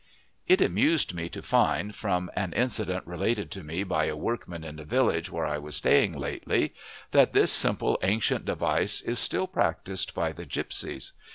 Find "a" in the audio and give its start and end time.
4.05-4.15, 4.79-4.83